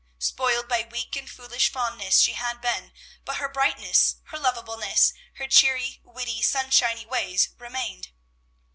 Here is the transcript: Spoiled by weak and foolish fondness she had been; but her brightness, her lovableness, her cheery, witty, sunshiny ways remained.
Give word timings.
Spoiled 0.17 0.67
by 0.67 0.81
weak 0.91 1.15
and 1.15 1.29
foolish 1.29 1.71
fondness 1.71 2.17
she 2.19 2.33
had 2.33 2.59
been; 2.59 2.91
but 3.23 3.37
her 3.37 3.47
brightness, 3.47 4.15
her 4.29 4.39
lovableness, 4.39 5.13
her 5.33 5.47
cheery, 5.47 6.01
witty, 6.03 6.41
sunshiny 6.41 7.05
ways 7.05 7.49
remained. 7.59 8.09